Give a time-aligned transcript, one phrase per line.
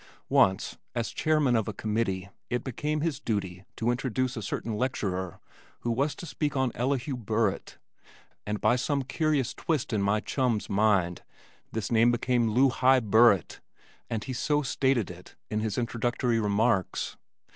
[0.29, 5.39] Once, as chairman of a committee it became his duty to introduce a certain lecturer
[5.81, 7.77] who was to speak on "Elihu Burritt,"
[8.43, 11.21] and by some curious twist in my chum's mind
[11.71, 13.59] this name became "Lu hi Burritt"
[14.09, 17.15] and he so stated it in his introductory remarks.